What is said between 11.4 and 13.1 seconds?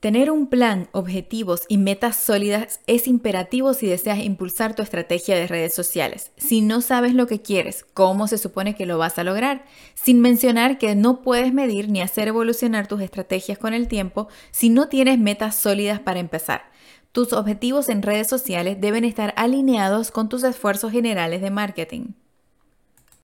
medir ni hacer evolucionar tus